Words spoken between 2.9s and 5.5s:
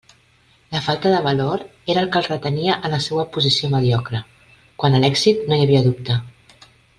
la seua posició mediocre; quant a l'èxit,